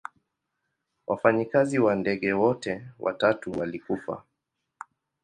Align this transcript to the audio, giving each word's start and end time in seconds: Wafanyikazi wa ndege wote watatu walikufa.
Wafanyikazi 1.07 1.79
wa 1.79 1.95
ndege 1.95 2.33
wote 2.33 2.81
watatu 2.99 3.51
walikufa. 3.51 4.23